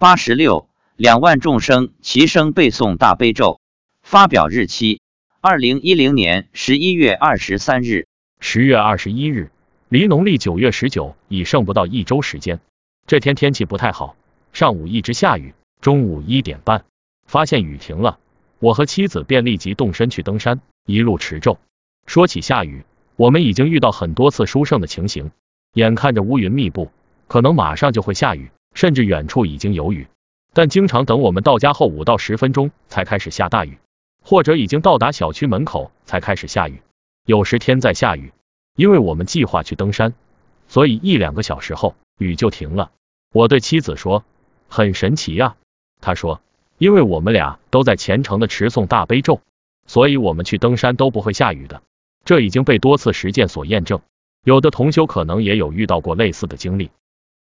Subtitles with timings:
[0.00, 3.60] 八十六，两万众生齐声背诵大悲咒。
[4.02, 5.02] 发表日期：
[5.42, 8.06] 二零一零年十一月二十三日。
[8.40, 9.50] 十月二十一日，
[9.90, 12.60] 离农历九月十九已剩不到一周时间。
[13.06, 14.16] 这天天气不太好，
[14.54, 15.52] 上午一直下雨，
[15.82, 16.86] 中午一点半
[17.26, 18.18] 发现雨停了，
[18.58, 21.58] 我和妻子便立即动身去登山，一路持咒。
[22.06, 22.86] 说起下雨，
[23.16, 25.30] 我们已经遇到很多次殊胜的情形，
[25.74, 26.90] 眼看着乌云密布，
[27.28, 30.06] 可能马上就会下雨，甚至远处已经有雨，
[30.52, 33.78] 但经常等我们到家后五到十分钟才开始下大雨，
[34.22, 36.82] 或者已经到达小区门口才开始下雨。
[37.26, 38.32] 有时天在下雨，
[38.76, 40.14] 因为我们计划去登山，
[40.68, 42.90] 所以一两个小时后雨就停了。
[43.32, 44.24] 我对妻子说
[44.68, 45.56] ：“很神奇呀。”
[46.00, 46.40] 他说
[46.78, 49.40] ：“因为我们俩都在虔诚的持诵大悲咒，
[49.86, 51.82] 所以我们去登山都不会下雨的。
[52.24, 54.00] 这已经被多次实践所验证。
[54.44, 56.90] 有的同修可能也有遇到过类似的经历。”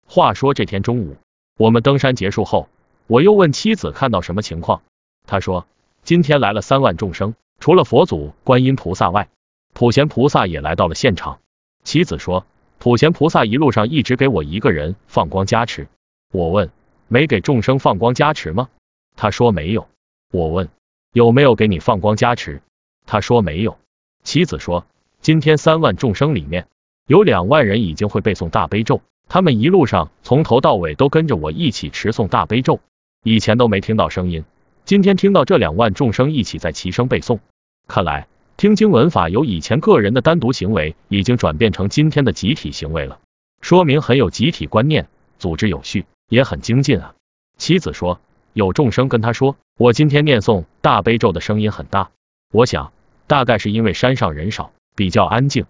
[0.07, 1.17] 话说这天中午，
[1.57, 2.69] 我们登山结束后，
[3.07, 4.81] 我又问妻子看到什么情况，
[5.27, 5.67] 他说
[6.03, 9.27] ：“今天来了三万众生，除了佛祖、观音菩萨外。”
[9.73, 11.39] 普贤菩萨也来到了现场。
[11.83, 12.45] 妻子说，
[12.77, 15.89] 普贤菩萨一路上一直给我一个人放光加持。
[16.31, 16.71] 我问，
[17.09, 18.69] 没给众生放光加持吗？
[19.17, 19.89] 他说没有。
[20.31, 20.69] 我问，
[21.11, 22.61] 有没有给你放光加持？
[23.05, 23.77] 他说没有。
[24.23, 24.85] 妻子说，
[25.19, 26.67] 今天三万众生里面
[27.05, 32.79] 有两万人已经会背诵大悲咒，他们一路上从头到尾都跟着我一起持诵大悲咒，
[33.23, 34.43] 以前都没听到声音，
[34.85, 37.39] 今天听到这两万众生一起在齐声背诵，
[37.87, 38.27] 看来。
[38.57, 43.19] 听经闻法由以前个人的单独行为，已经转变成今天的集体行为了，
[43.59, 45.09] 说明很有集体观念，
[45.39, 47.15] 组织有序，也很精进啊。
[47.57, 48.21] 妻子说，
[48.53, 52.11] 有众生跟他说，我今天念诵大悲咒的声音很大，
[52.53, 52.93] 我想
[53.27, 55.65] 大概是因为山上人少，比较安静。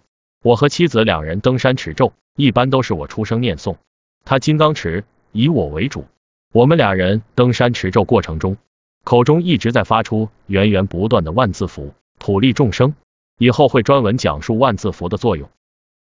[0.46, 3.78] 我和妻子两人登山持咒，一般都是我出声念诵，
[4.24, 6.04] 他金刚持，以我为主。
[6.52, 8.56] 我们俩人登山持咒过程中，
[9.02, 11.94] 口中一直在发出源源不断的万字符。
[12.20, 12.94] 普利众生，
[13.38, 15.50] 以后会专门讲述万字符的作用。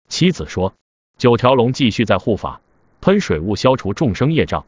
[0.09, 0.75] 妻子说，
[1.18, 2.62] 九条龙继续在护法，
[3.02, 4.68] 喷水雾消除众生业障。